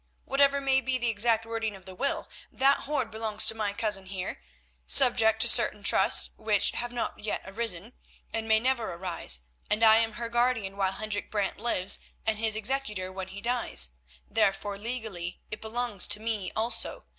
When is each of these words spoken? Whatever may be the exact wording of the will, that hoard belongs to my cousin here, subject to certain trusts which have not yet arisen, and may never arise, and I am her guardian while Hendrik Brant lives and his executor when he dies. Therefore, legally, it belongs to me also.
Whatever 0.25 0.59
may 0.59 0.81
be 0.81 0.97
the 0.97 1.09
exact 1.11 1.45
wording 1.45 1.75
of 1.75 1.85
the 1.85 1.93
will, 1.93 2.27
that 2.51 2.79
hoard 2.89 3.11
belongs 3.11 3.45
to 3.45 3.53
my 3.53 3.71
cousin 3.71 4.07
here, 4.07 4.41
subject 4.87 5.39
to 5.41 5.47
certain 5.47 5.83
trusts 5.83 6.31
which 6.37 6.71
have 6.71 6.91
not 6.91 7.19
yet 7.19 7.43
arisen, 7.45 7.93
and 8.33 8.47
may 8.47 8.59
never 8.59 8.91
arise, 8.95 9.41
and 9.69 9.83
I 9.83 9.97
am 9.97 10.13
her 10.13 10.27
guardian 10.27 10.75
while 10.75 10.93
Hendrik 10.93 11.29
Brant 11.29 11.59
lives 11.59 11.99
and 12.25 12.39
his 12.39 12.55
executor 12.55 13.11
when 13.11 13.27
he 13.27 13.41
dies. 13.41 13.91
Therefore, 14.27 14.75
legally, 14.75 15.39
it 15.51 15.61
belongs 15.61 16.07
to 16.07 16.19
me 16.19 16.51
also. 16.55 17.03